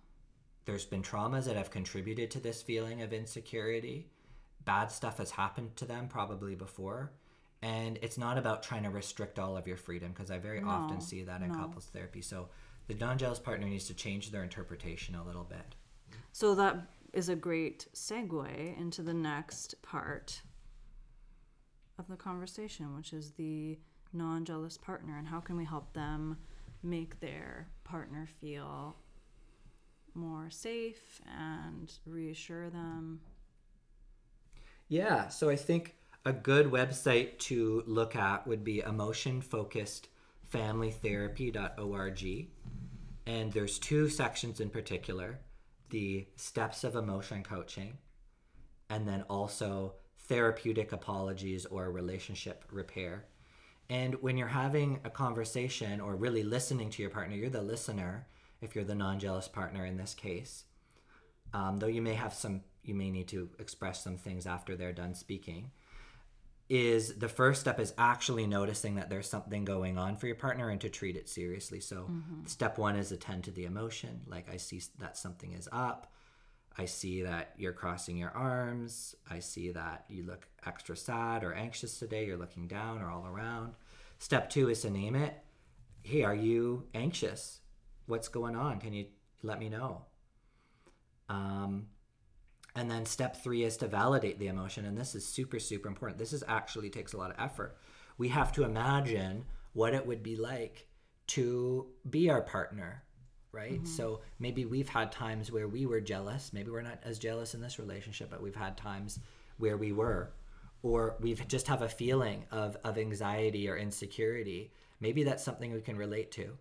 There's 0.67 0.85
been 0.85 1.03
traumas 1.03 1.45
that 1.47 1.57
have 1.57 1.71
contributed 1.71 2.31
to 2.33 2.41
this 2.41 2.63
feeling 2.63 3.03
of 3.03 3.13
insecurity. 3.13 4.11
Bad 4.65 4.91
stuff 4.93 5.19
has 5.19 5.31
happened 5.31 5.77
to 5.77 5.87
them 5.87 6.07
probably 6.09 6.55
before. 6.55 7.13
And 7.63 7.99
it's 8.03 8.19
not 8.19 8.39
about 8.39 8.63
trying 8.63 8.85
to 8.85 8.91
restrict 8.91 9.39
all 9.39 9.57
of 9.57 9.67
your 9.67 9.77
freedom 9.77 10.13
because 10.13 10.31
I 10.31 10.39
very 10.39 10.63
often 10.63 11.01
see 11.01 11.23
that 11.25 11.43
in 11.43 11.53
no. 11.53 11.59
couples 11.59 11.87
therapy. 11.87 12.23
So 12.23 12.49
the 12.91 13.05
non-jealous 13.05 13.39
partner 13.39 13.69
needs 13.69 13.87
to 13.87 13.95
change 13.95 14.33
their 14.33 14.43
interpretation 14.43 15.15
a 15.15 15.23
little 15.23 15.45
bit. 15.45 15.77
So 16.33 16.57
that 16.57 16.77
is 17.13 17.29
a 17.29 17.37
great 17.37 17.87
segue 17.95 18.79
into 18.79 19.03
the 19.03 19.15
next 19.15 19.81
part 19.81 20.43
of 21.99 22.09
the 22.09 22.17
conversation, 22.17 22.97
which 22.97 23.13
is 23.13 23.31
the 23.33 23.79
non 24.13 24.45
jealous 24.45 24.77
partner 24.77 25.17
and 25.17 25.29
how 25.29 25.39
can 25.39 25.57
we 25.57 25.65
help 25.65 25.93
them 25.93 26.37
make 26.83 27.21
their 27.21 27.69
partner 27.85 28.27
feel 28.41 28.97
more 30.15 30.51
safe 30.51 31.21
and 31.39 31.93
reassure 32.07 32.71
them. 32.71 33.21
Yeah, 34.89 35.29
so 35.29 35.49
I 35.49 35.55
think 35.55 35.95
a 36.25 36.33
good 36.33 36.67
website 36.67 37.39
to 37.39 37.85
look 37.87 38.17
at 38.17 38.49
would 38.49 38.65
be 38.65 38.81
emotionfocusedfamilytherapy.org. 40.53 42.49
And 43.27 43.53
there's 43.53 43.79
two 43.79 44.09
sections 44.09 44.61
in 44.61 44.71
particular 44.71 45.41
the 45.91 46.29
steps 46.37 46.85
of 46.85 46.95
emotion 46.95 47.43
coaching, 47.43 47.99
and 48.89 49.09
then 49.09 49.23
also 49.23 49.95
therapeutic 50.29 50.93
apologies 50.93 51.67
or 51.67 51.91
relationship 51.91 52.65
repair. 52.71 53.25
And 53.89 54.15
when 54.23 54.37
you're 54.37 54.47
having 54.47 55.01
a 55.03 55.11
conversation 55.11 56.01
or 56.01 56.15
really 56.15 56.45
listening 56.45 56.91
to 56.91 57.03
your 57.03 57.11
partner, 57.11 57.35
you're 57.35 57.51
the 57.51 57.61
listener 57.61 58.29
if 58.61 58.77
you're 58.77 58.85
the 58.85 58.95
non 58.95 59.19
jealous 59.19 59.49
partner 59.49 59.85
in 59.85 59.97
this 59.97 60.15
case 60.15 60.65
um, 61.53 61.79
though 61.79 61.87
you 61.87 62.03
may 62.03 62.15
have 62.15 62.35
some 62.35 62.63
you 62.83 62.95
may 62.95 63.11
need 63.11 63.29
to 63.29 63.51
express 63.59 64.03
some 64.03 64.17
things 64.17 64.47
after 64.47 64.77
they're 64.77 64.93
done 64.93 65.15
speaking 65.15 65.71
is 66.71 67.17
the 67.17 67.29
first 67.29 67.61
step 67.61 67.81
is 67.81 67.93
actually 67.99 68.47
noticing 68.47 68.95
that 68.95 69.11
there's 69.11 69.29
something 69.29 69.65
going 69.65 69.99
on 69.99 70.17
for 70.17 70.29
your 70.29 70.37
partner 70.37 70.71
and 70.71 70.81
to 70.81 70.89
treat 70.89 71.17
it 71.17 71.29
seriously. 71.29 71.81
So 71.81 72.09
step 72.47 72.79
one 72.79 72.95
is 72.95 73.11
attend 73.11 73.43
to 73.45 73.51
the 73.51 73.65
emotion. 73.65 74.21
Like 74.29 74.49
i 74.49 74.57
see 74.57 74.81
that 75.01 75.19
something 75.19 75.53
is 75.53 75.69
up. 75.73 76.13
I 76.79 76.85
see 76.85 77.23
that 77.23 77.55
you're 77.59 77.73
crossing 77.73 78.17
your 78.17 78.31
arms. 78.31 79.17
I 79.29 79.41
see 79.41 79.73
that 79.73 80.05
you 80.09 80.23
look 80.23 80.47
extra 80.65 80.97
sad 80.97 81.43
or 81.43 81.53
anxious 81.53 81.99
today. 81.99 82.25
You're 82.25 82.39
looking 82.39 82.69
down 82.69 83.03
or 83.03 83.11
all 83.11 83.27
around. 83.27 83.75
Step 84.21 84.49
two 84.49 84.71
is 84.71 84.83
to 84.83 84.91
name 84.91 85.17
it. 85.17 85.35
Hey 86.03 86.23
are 86.23 86.35
you 86.37 86.87
anxious? 86.95 87.59
What's 88.07 88.29
going 88.29 88.55
on? 88.55 88.79
Can 88.79 88.93
you 88.93 89.07
let 89.43 89.59
me 89.59 89.71
know? 89.71 90.03
Um, 91.29 91.87
and 92.75 92.91
then 92.91 93.05
step 93.05 93.43
three 93.43 93.65
is 93.65 93.77
to 93.79 93.89
validate 93.89 94.39
the 94.39 94.49
emotion. 94.49 94.85
And 94.85 94.97
this 94.97 95.15
is 95.15 95.25
super, 95.25 95.59
super 95.59 95.89
important. 95.89 96.19
This 96.19 96.33
is 96.33 96.45
actually 96.47 96.91
takes 96.91 97.13
a 97.13 97.17
lot 97.17 97.31
of 97.31 97.37
effort. 97.39 97.77
We 98.19 98.29
have 98.29 98.53
to 98.53 98.65
imagine 98.65 99.45
what 99.73 99.95
it 99.95 100.07
would 100.07 100.23
be 100.23 100.37
like 100.37 100.87
to 101.29 101.87
be 102.09 102.31
our 102.31 102.43
partner, 102.43 103.03
right? 103.53 103.75
Mm-hmm. 103.75 103.87
So 103.87 104.21
maybe 104.39 104.65
we've 104.65 104.89
had 104.89 105.13
times 105.13 105.51
where 105.51 105.69
we 105.69 105.87
were 105.87 106.01
jealous. 106.01 106.53
Maybe 106.53 106.71
we're 106.71 106.83
not 106.83 106.99
as 107.05 107.19
jealous 107.19 107.55
in 107.55 107.61
this 107.61 107.79
relationship, 107.79 108.31
but 108.31 108.43
we've 108.43 108.55
had 108.55 108.77
times 108.77 109.19
where 109.59 109.77
we 109.77 109.93
were. 109.93 110.33
Or 110.83 111.17
we've 111.21 111.47
just 111.47 111.69
have 111.69 111.83
a 111.83 111.89
feeling 111.89 112.47
of, 112.51 112.77
of 112.85 112.99
anxiety 112.99 113.69
or 113.69 113.77
insecurity. 113.77 114.73
Maybe 115.01 115.25
that's 115.25 115.45
something 115.45 115.73
we 115.73 115.81
can 115.81 115.97
relate 115.97 116.31
to. 116.33 116.57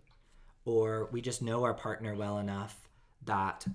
Or 0.64 1.08
we 1.10 1.20
just 1.20 1.42
know 1.42 1.64
our 1.64 1.74
partner 1.74 2.14
well 2.14 2.38
enough 2.38 2.88
that 3.24 3.66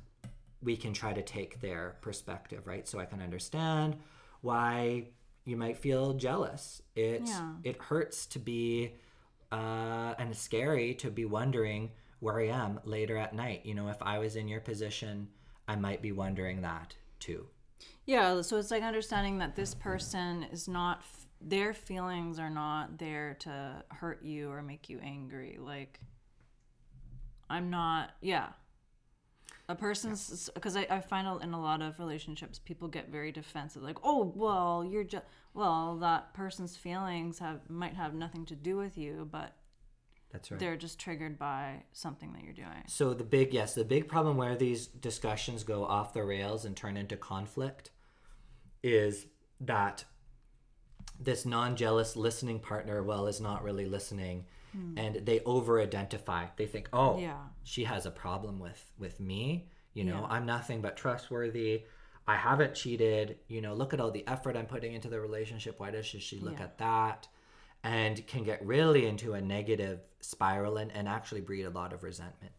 we 0.65 0.75
can 0.75 0.91
try 0.93 1.13
to 1.13 1.22
take 1.22 1.62
their 1.62 1.95
perspective, 2.01 2.67
right? 2.67 2.88
So 2.88 3.00
I 3.00 3.05
can 3.05 3.22
understand 3.22 3.95
why 4.41 5.07
you 5.45 5.55
might 5.55 5.77
feel 5.77 6.13
jealous. 6.13 6.81
It 6.95 7.22
Yeah. 7.25 7.53
it 7.63 7.81
hurts 7.81 8.25
to 8.27 8.39
be 8.39 8.95
uh, 9.51 10.15
and 10.19 10.31
it's 10.31 10.41
scary 10.41 10.95
to 10.95 11.10
be 11.12 11.24
wondering 11.24 11.91
where 12.19 12.39
I 12.39 12.48
am 12.48 12.79
later 12.84 13.15
at 13.15 13.34
night. 13.34 13.65
You 13.65 13.75
know, 13.75 13.88
if 13.89 14.01
I 14.01 14.17
was 14.17 14.36
in 14.36 14.48
your 14.48 14.60
position, 14.60 15.29
I 15.67 15.75
might 15.75 16.01
be 16.01 16.12
wondering 16.12 16.62
that 16.63 16.95
too. 17.19 17.48
Yeah, 18.05 18.41
so 18.41 18.57
it's 18.57 18.72
like 18.72 18.84
understanding 18.84 19.38
that 19.38 19.55
this 19.55 19.74
person 19.75 20.43
is 20.51 20.67
not, 20.67 21.00
f- 21.00 21.27
their 21.39 21.74
feelings 21.74 22.39
are 22.39 22.50
not 22.50 22.98
there 22.98 23.36
to 23.41 23.84
hurt 23.89 24.24
you 24.24 24.50
or 24.50 24.62
make 24.62 24.89
you 24.89 25.00
angry. 25.01 25.57
Like, 25.60 26.00
I'm 27.50 27.69
not, 27.69 28.12
yeah. 28.22 28.50
A 29.67 29.74
person's, 29.74 30.50
because 30.53 30.75
I, 30.75 30.86
I 30.91 31.00
find 31.00 31.41
in 31.41 31.53
a 31.53 31.60
lot 31.60 31.81
of 31.81 31.98
relationships, 31.98 32.60
people 32.60 32.88
get 32.88 33.10
very 33.10 33.31
defensive. 33.31 33.81
Like, 33.81 33.98
oh, 34.03 34.31
well, 34.36 34.88
you're 34.88 35.03
just, 35.03 35.25
well, 35.55 35.98
that 35.98 36.36
person's 36.36 36.77
feelings 36.77 37.39
have 37.39 37.67
might 37.67 37.95
have 37.95 38.13
nothing 38.13 38.45
to 38.45 38.55
do 38.55 38.77
with 38.77 38.95
you, 38.95 39.27
but 39.31 39.55
That's 40.31 40.51
right. 40.51 40.60
they're 40.60 40.77
just 40.77 41.00
triggered 41.00 41.39
by 41.39 41.84
something 41.93 42.31
that 42.34 42.43
you're 42.43 42.53
doing. 42.53 42.84
So 42.88 43.15
the 43.15 43.24
big 43.24 43.53
yes, 43.55 43.74
the 43.74 43.84
big 43.84 44.07
problem 44.07 44.38
where 44.38 44.55
these 44.55 44.86
discussions 44.86 45.63
go 45.63 45.84
off 45.84 46.13
the 46.13 46.24
rails 46.24 46.63
and 46.65 46.75
turn 46.75 46.95
into 46.95 47.17
conflict 47.17 47.89
is 48.84 49.25
that 49.62 50.05
this 51.19 51.45
non-jealous 51.45 52.15
listening 52.15 52.59
partner 52.59 53.01
well 53.03 53.27
is 53.27 53.39
not 53.39 53.63
really 53.63 53.85
listening 53.85 54.45
hmm. 54.74 54.97
and 54.97 55.25
they 55.25 55.39
over-identify. 55.41 56.47
They 56.57 56.65
think, 56.65 56.89
"Oh, 56.91 57.17
Yeah. 57.19 57.41
she 57.63 57.85
has 57.85 58.05
a 58.05 58.12
problem 58.12 58.59
with 58.59 58.91
with 58.97 59.19
me, 59.19 59.69
you 59.93 60.03
know, 60.03 60.21
Yeah. 60.21 60.27
I'm 60.29 60.45
nothing 60.45 60.81
but 60.81 60.97
trustworthy. 60.97 61.85
I 62.27 62.35
haven't 62.35 62.74
cheated, 62.75 63.39
you 63.47 63.62
know, 63.62 63.74
look 63.75 63.93
at 63.93 64.00
all 64.00 64.12
the 64.12 64.27
effort 64.27 64.57
I'm 64.57 64.65
putting 64.65 64.93
into 64.93 65.09
the 65.09 65.19
relationship. 65.21 65.79
Why 65.79 65.91
does 65.91 66.05
she 66.05 66.39
look 66.39 66.57
Yeah. 66.59 66.65
at 66.65 66.77
that?" 66.79 67.27
And 67.83 68.25
can 68.27 68.43
get 68.43 68.65
really 68.65 69.05
into 69.05 69.35
a 69.35 69.41
negative 69.41 70.01
spiral 70.19 70.77
and, 70.77 70.91
and 70.91 71.07
actually 71.07 71.41
breed 71.41 71.63
a 71.63 71.69
lot 71.69 71.93
of 71.93 72.03
resentment. 72.03 72.53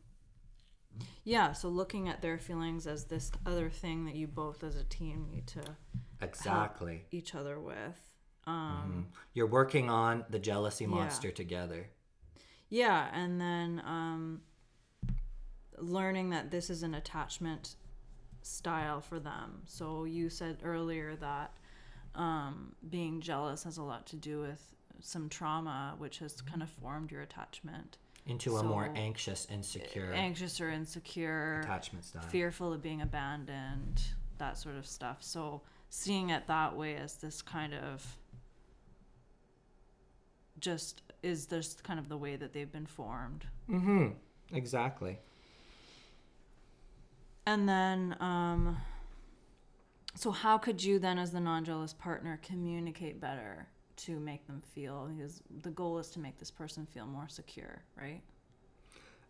Yeah, 1.25 1.53
so 1.53 1.69
looking 1.69 2.09
at 2.09 2.23
their 2.23 2.39
feelings 2.39 2.87
as 2.87 3.07
this 3.07 3.33
other 3.45 3.69
thing 3.69 4.05
that 4.05 4.15
you 4.15 4.29
both 4.29 4.63
as 4.63 4.77
a 4.77 4.85
team 4.85 5.27
need 5.29 5.47
to 5.49 5.77
Exactly. 6.21 7.07
each 7.11 7.35
other 7.35 7.59
with. 7.61 7.99
Um, 8.47 9.09
You're 9.35 9.47
working 9.47 9.91
on 9.91 10.25
the 10.31 10.39
jealousy 10.39 10.87
monster 10.87 11.31
together. 11.31 11.89
Yeah, 12.69 13.09
and 13.13 13.41
then 13.41 13.83
um, 13.85 14.41
learning 15.79 16.31
that 16.31 16.51
this 16.51 16.71
is 16.71 16.83
an 16.83 16.95
attachment 16.95 17.77
style 18.43 19.01
for 19.01 19.19
them. 19.19 19.63
So 19.67 20.05
you 20.05 20.31
said 20.31 20.59
earlier 20.63 21.17
that 21.17 21.53
um, 22.15 22.75
being 22.89 23.21
jealous 23.21 23.65
has 23.65 23.77
a 23.79 23.83
lot 23.83 24.07
to 24.09 24.17
do 24.17 24.41
with 24.41 24.63
some 25.01 25.29
trauma, 25.29 25.95
which 25.99 26.19
has 26.19 26.41
kind 26.41 26.63
of 26.63 26.69
formed 26.69 27.11
your 27.11 27.23
attachment. 27.23 27.99
Into 28.27 28.57
a 28.57 28.63
more 28.63 28.91
anxious, 28.97 29.47
insecure 29.51 30.13
Anxious 30.13 30.61
or 30.61 30.71
insecure, 30.71 31.61
attachment 31.61 32.05
style. 32.05 32.23
fearful 32.23 32.73
of 32.73 32.83
being 32.83 33.01
abandoned, 33.01 34.03
that 34.39 34.59
sort 34.59 34.77
of 34.77 34.85
stuff. 34.85 35.19
So 35.21 35.63
seeing 35.91 36.31
it 36.31 36.49
that 36.49 36.77
way 36.77 36.97
as 36.97 37.15
this 37.17 37.41
kind 37.41 37.73
of 37.73 38.05
just 40.61 41.03
is 41.23 41.47
this 41.47 41.75
kind 41.83 41.99
of 41.99 42.09
the 42.09 42.17
way 42.17 42.37
that 42.37 42.53
they've 42.53 42.71
been 42.71 42.87
formed. 42.87 43.47
Mm-hmm. 43.71 44.09
Exactly. 44.53 45.19
And 47.47 47.69
then, 47.69 48.17
um, 48.21 48.77
so 50.15 50.31
how 50.31 50.59
could 50.59 50.83
you 50.83 50.99
then, 50.99 51.19
as 51.19 51.31
the 51.33 51.41
non-jealous 51.41 51.93
partner, 51.93 52.41
communicate 52.43 53.21
better 53.21 53.69
to 53.97 54.19
make 54.19 54.47
them 54.47 54.63
feel? 54.75 55.11
Because 55.15 55.43
the 55.63 55.71
goal 55.71 55.99
is 55.99 56.11
to 56.11 56.21
make 56.21 56.39
this 56.39 56.51
person 56.51 56.87
feel 56.87 57.07
more 57.07 57.29
secure, 57.29 57.83
right? 57.97 58.23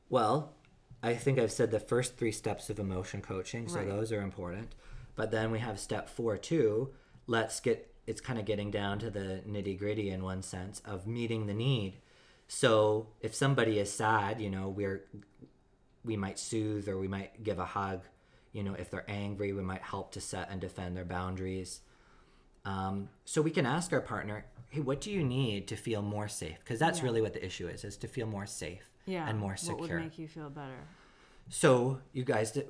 Well, 0.08 0.54
I 1.02 1.14
think 1.14 1.38
I've 1.38 1.52
said 1.52 1.70
the 1.70 1.80
first 1.80 2.16
three 2.16 2.32
steps 2.32 2.70
of 2.70 2.78
emotion 2.78 3.20
coaching, 3.20 3.68
so 3.68 3.76
Right. 3.76 3.88
those 3.88 4.12
are 4.12 4.22
important. 4.22 4.74
But 5.14 5.30
then 5.30 5.50
we 5.50 5.58
have 5.58 5.78
step 5.78 6.08
four 6.08 6.36
too. 6.38 6.94
Let's 7.26 7.60
get 7.60 7.92
it's 8.06 8.20
kind 8.20 8.38
of 8.38 8.44
getting 8.44 8.70
down 8.70 8.98
to 9.00 9.10
the 9.10 9.42
nitty 9.48 9.78
gritty 9.78 10.10
in 10.10 10.22
one 10.22 10.42
sense 10.42 10.80
of 10.84 11.06
meeting 11.06 11.46
the 11.46 11.54
need. 11.54 11.96
So 12.48 13.08
if 13.20 13.34
somebody 13.34 13.78
is 13.78 13.90
sad, 13.92 14.40
you 14.40 14.50
know, 14.50 14.68
we're 14.68 15.04
we 16.04 16.16
might 16.16 16.38
soothe 16.38 16.88
or 16.88 16.98
we 16.98 17.08
might 17.08 17.42
give 17.42 17.58
a 17.58 17.64
hug. 17.64 18.02
You 18.52 18.62
know, 18.62 18.74
if 18.74 18.90
they're 18.90 19.04
angry, 19.10 19.52
we 19.52 19.62
might 19.62 19.82
help 19.82 20.12
to 20.12 20.20
set 20.20 20.48
and 20.50 20.60
defend 20.60 20.96
their 20.96 21.04
boundaries. 21.04 21.80
Um, 22.64 23.08
so 23.24 23.42
we 23.42 23.50
can 23.50 23.66
ask 23.66 23.92
our 23.92 24.00
partner, 24.00 24.46
"Hey, 24.70 24.80
what 24.80 25.00
do 25.00 25.10
you 25.10 25.22
need 25.24 25.66
to 25.68 25.76
feel 25.76 26.02
more 26.02 26.28
safe?" 26.28 26.58
Because 26.60 26.78
that's 26.78 26.98
Yeah. 26.98 27.04
really 27.04 27.20
what 27.22 27.32
the 27.32 27.44
issue 27.44 27.68
is: 27.68 27.84
is 27.84 27.96
to 27.98 28.08
feel 28.08 28.26
more 28.26 28.46
safe 28.46 28.90
Yeah. 29.04 29.28
and 29.28 29.38
more 29.38 29.56
secure. 29.56 29.78
What 29.80 29.90
would 29.90 30.00
make 30.02 30.18
you 30.18 30.28
feel 30.28 30.50
better? 30.50 30.78
So 31.48 32.00
you 32.12 32.24
guys 32.24 32.52
di- 32.52 32.64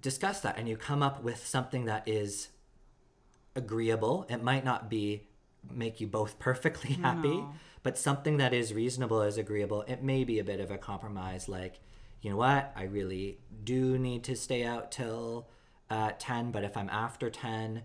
discuss 0.00 0.40
that 0.40 0.58
and 0.58 0.68
you 0.68 0.76
come 0.76 1.02
up 1.02 1.22
with 1.22 1.44
something 1.46 1.84
that 1.86 2.06
is 2.08 2.48
agreeable. 3.54 4.26
It 4.28 4.42
might 4.42 4.64
not 4.64 4.88
be 4.90 5.22
make 5.70 6.00
you 6.00 6.06
both 6.06 6.38
perfectly 6.38 6.94
happy, 7.02 7.36
No. 7.36 7.52
but 7.82 7.96
something 7.98 8.36
that 8.38 8.52
is 8.52 8.74
reasonable 8.74 9.22
is 9.22 9.38
agreeable. 9.38 9.82
It 9.86 10.02
may 10.02 10.24
be 10.24 10.38
a 10.38 10.44
bit 10.44 10.60
of 10.60 10.70
a 10.70 10.78
compromise 10.78 11.48
like, 11.48 11.78
you 12.20 12.30
know 12.30 12.36
what? 12.36 12.72
I 12.76 12.84
really 12.84 13.38
do 13.64 13.98
need 13.98 14.24
to 14.24 14.36
stay 14.36 14.64
out 14.64 14.90
till 14.92 15.48
uh, 15.90 16.12
10, 16.18 16.50
but 16.52 16.64
if 16.64 16.76
I'm 16.76 16.88
after 16.90 17.30
10, 17.30 17.82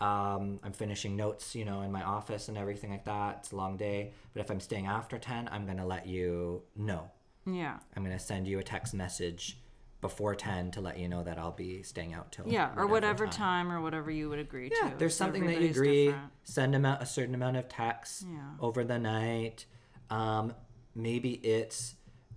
um, 0.00 0.60
I'm 0.62 0.72
finishing 0.72 1.16
notes, 1.16 1.54
you 1.54 1.64
know, 1.64 1.82
in 1.82 1.92
my 1.92 2.02
office 2.02 2.48
and 2.48 2.56
everything 2.56 2.90
like 2.90 3.04
that. 3.04 3.38
It's 3.40 3.52
a 3.52 3.56
long 3.56 3.76
day. 3.76 4.12
But 4.32 4.40
if 4.40 4.50
I'm 4.50 4.60
staying 4.60 4.86
after 4.86 5.18
10, 5.18 5.48
I'm 5.52 5.66
going 5.66 5.76
to 5.76 5.84
let 5.84 6.06
you 6.06 6.62
know. 6.76 7.10
Yeah. 7.46 7.78
I'm 7.96 8.02
gonna 8.04 8.18
send 8.18 8.46
you 8.46 8.58
a 8.58 8.62
text 8.62 8.92
message 8.94 9.56
before 10.00 10.34
ten 10.34 10.70
to 10.72 10.80
let 10.80 10.98
you 10.98 11.08
know 11.08 11.22
that 11.22 11.38
I'll 11.38 11.52
be 11.52 11.82
staying 11.82 12.14
out 12.14 12.32
till 12.32 12.46
Yeah, 12.48 12.70
or 12.76 12.86
whatever 12.86 13.26
time 13.26 13.70
or 13.70 13.80
whatever 13.80 14.10
you 14.10 14.28
would 14.30 14.38
agree 14.38 14.70
Yeah, 14.82 14.90
to. 14.90 14.96
there's 14.96 15.14
something 15.16 15.44
that 15.46 15.60
you 15.60 15.68
agree. 15.70 16.06
different. 16.06 16.32
Send 16.44 16.72
them 16.74 16.84
out 16.86 17.02
a 17.02 17.06
certain 17.06 17.34
amount 17.34 17.56
of 17.56 17.68
texts 17.68 18.24
Yeah. 18.28 18.38
over 18.60 18.82
the 18.84 18.98
night. 18.98 19.66
Um, 20.08 20.54
maybe 20.94 21.32
it's 21.34 21.94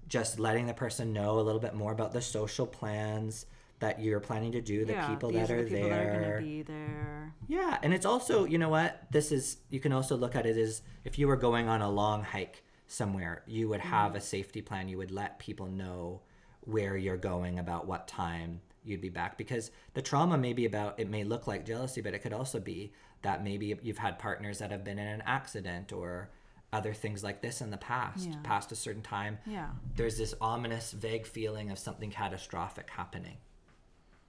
just 0.08 0.39
letting 0.39 0.65
the 0.67 0.74
person 0.74 1.13
know 1.13 1.39
a 1.39 1.41
little 1.41 1.62
bit 1.62 1.74
more 1.74 1.91
about 1.91 2.12
the 2.12 2.22
social 2.22 2.67
plans 2.67 3.46
that 3.79 4.00
you're 4.00 4.20
planning 4.20 4.51
to 4.53 4.62
do, 4.62 4.86
the 4.86 4.93
yeah, 4.93 5.08
people 5.08 5.32
that 5.32 5.50
are 5.50 5.63
the 5.63 5.70
people 5.70 5.89
there. 5.89 6.05
that 6.05 6.15
are 6.15 6.20
gonna 6.36 6.41
be 6.41 6.62
there. 6.62 7.34
Yeah, 7.48 7.77
and 7.82 7.93
it's 7.93 8.05
also, 8.05 8.46
you 8.46 8.58
know 8.58 8.70
what? 8.70 9.08
This 9.12 9.32
is 9.32 9.58
you 9.70 9.79
can 9.79 9.91
also 9.91 10.15
look 10.15 10.36
at 10.36 10.46
it 10.46 10.55
as 10.58 10.82
if 11.03 11.17
you 11.17 11.27
were 11.27 11.36
going 11.36 11.67
on 11.67 11.82
a 11.82 11.89
long 11.89 12.24
hike 12.24 12.63
somewhere, 12.88 13.43
you 13.48 13.67
would 13.70 13.82
have 13.82 14.15
a 14.15 14.22
safety 14.22 14.62
plan. 14.62 14.88
You 14.88 14.98
would 15.00 15.12
let 15.12 15.39
people 15.39 15.65
know 15.67 16.22
where 16.65 16.96
you're 16.98 17.17
going 17.17 17.60
about 17.60 17.88
what 17.88 18.08
time 18.08 18.62
you'd 18.86 19.01
be 19.01 19.10
back 19.10 19.38
because 19.38 19.72
the 19.93 20.01
trauma 20.01 20.38
may 20.38 20.51
be 20.53 20.65
about 20.65 21.00
it 21.00 21.10
may 21.10 21.24
look 21.24 21.48
like 21.48 21.65
jealousy, 21.65 22.01
but 22.01 22.13
it 22.13 22.20
could 22.20 22.34
also 22.34 22.60
be 22.60 22.91
that 23.22 23.43
maybe 23.43 23.77
you've 23.82 23.98
had 23.98 24.20
partners 24.20 24.60
that 24.60 24.72
have 24.72 24.84
been 24.84 25.00
in 25.00 25.08
an 25.08 25.24
accident 25.25 25.93
or 25.93 26.29
other 26.74 26.93
things 26.93 27.24
like 27.24 27.41
this 27.41 27.62
in 27.62 27.70
the 27.70 27.77
past, 27.77 28.27
Yeah. 28.27 28.36
past 28.43 28.72
a 28.72 28.75
certain 28.75 29.01
time. 29.03 29.38
Yeah. 29.46 29.70
There's 29.96 30.17
this 30.17 30.34
ominous, 30.41 30.91
vague 30.91 31.25
feeling 31.27 31.70
of 31.72 31.77
something 31.79 32.10
catastrophic 32.12 32.89
happening. 32.89 33.38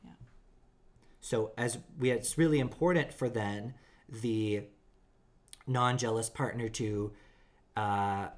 Yeah. 0.04 0.10
So 1.20 1.52
as 1.56 1.78
we, 1.98 2.10
it's 2.10 2.36
really 2.38 2.60
important 2.60 3.12
for 3.14 3.28
then 3.28 3.74
the 4.08 4.64
non-jealous 5.66 6.28
partner 6.30 6.68
to 6.68 7.12
uh, 7.76 8.28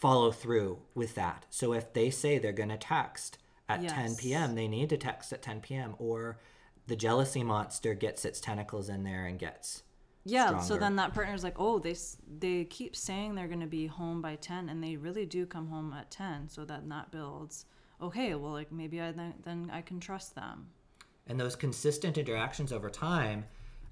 follow 0.00 0.32
through 0.32 0.78
with 0.94 1.14
that. 1.14 1.46
So 1.50 1.72
if 1.72 1.92
they 1.92 2.10
say 2.10 2.38
they're 2.38 2.52
going 2.52 2.70
to 2.70 2.78
text 2.78 3.38
at 3.68 3.86
10 3.86 4.16
p.m., 4.16 4.54
they 4.54 4.66
need 4.66 4.88
to 4.88 4.96
text 4.96 5.32
at 5.32 5.42
10 5.42 5.60
p.m. 5.60 5.94
Or 5.98 6.38
the 6.86 6.96
jealousy 6.96 7.44
monster 7.44 7.94
gets 7.94 8.24
its 8.24 8.40
tentacles 8.40 8.88
in 8.88 9.04
there 9.04 9.26
and 9.26 9.38
gets 9.38 9.82
Yeah, 10.24 10.58
so 10.58 10.76
then 10.76 10.96
that 10.96 11.14
partner's 11.14 11.44
like, 11.44 11.56
oh, 11.58 11.78
they 11.78 11.94
they 12.38 12.64
keep 12.64 12.96
saying 12.96 13.34
they're 13.34 13.48
gonna 13.48 13.66
be 13.66 13.86
home 13.86 14.20
by 14.20 14.36
ten, 14.36 14.68
and 14.68 14.82
they 14.82 14.96
really 14.96 15.24
do 15.24 15.46
come 15.46 15.68
home 15.68 15.94
at 15.96 16.10
ten. 16.10 16.48
So 16.48 16.64
then 16.64 16.88
that 16.88 17.10
builds. 17.10 17.66
Okay, 18.02 18.34
well, 18.34 18.52
like 18.52 18.72
maybe 18.72 19.00
I 19.00 19.12
then, 19.12 19.34
then 19.44 19.70
I 19.72 19.82
can 19.82 20.00
trust 20.00 20.34
them. 20.34 20.66
And 21.26 21.38
those 21.38 21.54
consistent 21.54 22.18
interactions 22.18 22.72
over 22.72 22.90
time 22.90 23.44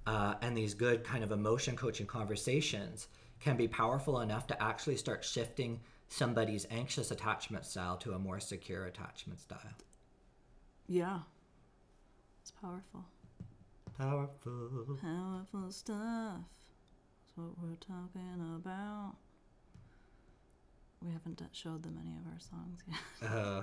uh, 0.07 0.35
and 0.40 0.57
these 0.57 0.75
good 0.75 1.05
kind 1.05 1.23
of 1.23 1.31
emotion 1.31 1.77
coaching 1.77 2.07
conversations 2.07 3.09
can 3.40 3.57
be 3.57 3.68
powerful 3.68 4.21
enough 4.21 4.47
to 4.49 4.62
actually 4.62 4.97
start 4.97 5.23
shifting 5.23 5.79
somebody's 6.09 6.66
anxious 6.71 7.11
attachment 7.11 7.64
style 7.64 7.97
to 7.99 8.12
a 8.12 8.18
more 8.18 8.40
secure 8.40 8.87
attachment 8.87 9.40
style. 9.40 9.59
Yeah, 10.87 11.21
it's 12.42 12.51
powerful. 12.51 13.05
Powerful. 13.99 14.99
Powerful 15.01 15.71
stuff. 15.71 16.40
That's 16.40 17.37
what 17.37 17.59
we're 17.62 17.77
talking 17.77 18.55
about. 18.57 19.16
We 21.05 21.12
haven't 21.12 21.40
showed 21.53 21.83
them 21.83 21.99
any 22.03 22.16
of 22.16 22.27
our 22.33 22.40
songs 22.40 22.81
yet. 22.87 23.31
Uh, 23.31 23.62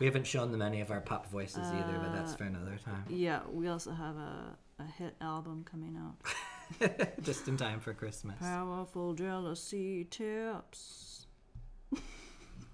we 0.00 0.06
haven't 0.06 0.26
shown 0.26 0.50
them 0.50 0.62
any 0.62 0.80
of 0.80 0.90
our 0.90 1.00
pop 1.00 1.30
voices 1.30 1.64
either, 1.72 1.98
but 2.02 2.12
that's 2.12 2.34
for 2.34 2.42
another 2.44 2.76
time. 2.84 3.04
yeah, 3.08 3.40
we 3.50 3.68
also 3.68 3.92
have 3.92 4.16
a, 4.16 4.56
a 4.80 4.84
hit 4.98 5.14
album 5.20 5.64
coming 5.70 5.96
out. 5.96 7.06
Just 7.22 7.46
in 7.46 7.56
time 7.56 7.78
for 7.78 7.94
Christmas. 7.94 8.36
Powerful 8.40 9.14
jealousy 9.14 10.04
tips. 10.10 11.19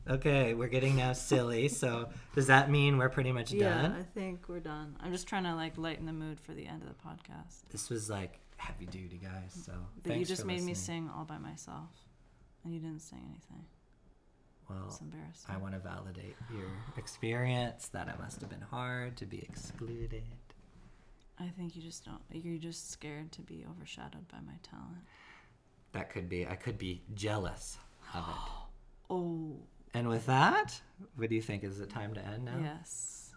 Okay, 0.09 0.55
we're 0.55 0.69
getting 0.69 0.97
now 0.97 1.13
silly. 1.13 1.69
So 1.69 2.09
does 2.35 2.47
that 2.47 2.71
mean 2.71 2.97
we're 2.99 3.09
pretty 3.09 3.33
much 3.33 3.53
Yeah, 3.53 3.83
done? 3.83 3.97
I 3.99 4.03
think 4.19 4.49
we're 4.49 4.61
done. 4.61 4.97
I'm 5.01 5.13
just 5.13 5.27
trying 5.27 5.45
to 5.45 5.55
like 5.55 5.77
lighten 5.77 6.07
the 6.07 6.13
mood 6.13 6.39
for 6.41 6.53
the 6.53 6.67
end 6.67 6.83
of 6.83 6.89
the 6.89 6.95
podcast. 6.95 7.63
This 7.71 7.91
was 7.91 8.09
like 8.09 8.39
heavy 8.57 8.87
duty, 8.87 9.19
guys. 9.23 9.65
So 9.65 9.73
But 10.05 10.17
you 10.19 10.25
just 10.25 10.45
made 10.47 10.63
me 10.63 10.75
sing 10.75 11.11
all 11.15 11.25
by 11.25 11.39
myself, 11.39 11.91
and 12.65 12.73
you 12.73 12.81
didn't 12.81 13.03
sing 13.03 13.19
anything. 13.29 13.65
Well, 14.69 14.85
It's 14.89 15.01
embarrassing. 15.01 15.49
I 15.49 15.57
want 15.59 15.75
to 15.75 15.81
validate 15.81 16.37
your 16.53 16.67
experience 16.97 17.89
that 17.89 18.09
it 18.09 18.19
must 18.19 18.41
have 18.41 18.51
been 18.51 18.61
hard 18.71 19.17
to 19.19 19.27
be 19.27 19.39
excluded. 19.39 20.23
I 21.39 21.49
think 21.57 21.77
you 21.77 21.83
just 21.83 22.05
don't. 22.05 22.21
You're 22.33 22.59
just 22.59 22.91
scared 22.91 23.31
to 23.33 23.43
be 23.43 23.65
overshadowed 23.71 24.27
by 24.29 24.39
my 24.45 24.55
talent. 24.63 24.99
That 25.93 26.11
could 26.11 26.29
be, 26.29 26.47
I 26.47 26.57
could 26.57 26.79
be 26.79 27.03
jealous 27.15 27.79
of 28.15 28.25
it. 28.29 28.35
Oh, 29.09 29.55
And 29.97 30.09
with 30.09 30.27
that, 30.27 30.81
what 31.17 31.31
do 31.31 31.35
you 31.35 31.41
think? 31.41 31.65
Is 31.65 31.81
it 31.81 31.89
time 31.89 32.13
to 32.13 32.23
end 32.23 32.45
now? 32.45 32.59
yes. 32.61 33.33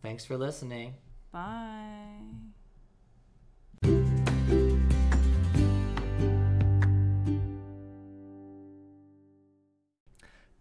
Thanks 0.00 0.24
for 0.24 0.38
listening. 0.38 0.94
Bye. 1.30 2.22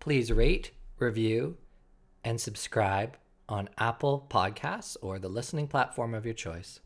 Please 0.01 0.29
rate, 0.29 0.71
review, 0.99 1.55
and 2.25 2.41
subscribe 2.41 3.15
on 3.47 3.69
Apple 3.77 4.27
Podcasts 4.29 4.97
or 5.01 5.19
the 5.19 5.29
listening 5.29 5.69
platform 5.69 6.13
of 6.13 6.25
your 6.25 6.33
choice. 6.33 6.81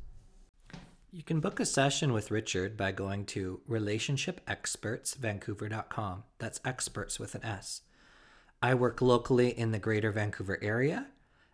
You 1.11 1.23
can 1.23 1.39
book 1.39 1.59
a 1.59 1.65
session 1.65 2.13
with 2.13 2.29
Richard 2.29 2.77
by 2.77 2.91
going 2.91 3.25
to 3.25 3.61
relationshipexpertsvancouver.com. 3.67 6.23
That's 6.37 6.61
experts 6.63 7.19
with 7.19 7.33
an 7.33 7.43
S. 7.43 7.81
I 8.61 8.73
work 8.73 9.01
locally 9.01 9.49
in 9.49 9.71
the 9.71 9.79
greater 9.79 10.11
Vancouver 10.11 10.57
area 10.61 11.07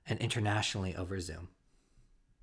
and 0.08 0.20
internationally 0.20 0.96
over 0.96 1.20
Zoom. 1.20 1.50